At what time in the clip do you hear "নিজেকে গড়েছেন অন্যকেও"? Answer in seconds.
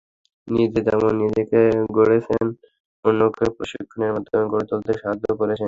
1.23-3.49